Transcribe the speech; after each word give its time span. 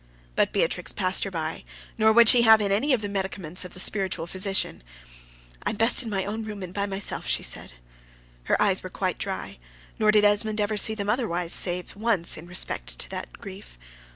But 0.35 0.51
Beatrix 0.51 0.91
passed 0.91 1.25
her 1.25 1.29
by, 1.29 1.63
nor 1.95 2.11
would 2.11 2.27
she 2.27 2.41
have 2.41 2.59
any 2.59 2.91
of 2.91 3.03
the 3.03 3.07
medicaments 3.07 3.63
of 3.63 3.75
the 3.75 3.79
spiritual 3.79 4.25
physician. 4.25 4.81
"I 5.61 5.69
am 5.69 5.75
best 5.75 6.01
in 6.01 6.09
my 6.09 6.25
own 6.25 6.43
room 6.43 6.63
and 6.63 6.73
by 6.73 6.87
myself," 6.87 7.27
she 7.27 7.43
said. 7.43 7.73
Her 8.45 8.59
eyes 8.59 8.81
were 8.81 8.89
quite 8.89 9.19
dry; 9.19 9.59
nor 9.99 10.09
did 10.09 10.25
Esmond 10.25 10.59
ever 10.59 10.75
see 10.75 10.95
them 10.95 11.07
otherwise, 11.07 11.53
save 11.53 11.95
once, 11.95 12.35
in 12.35 12.47
respect 12.47 12.97
to 12.97 13.07
that 13.11 13.31
grief. 13.33 13.77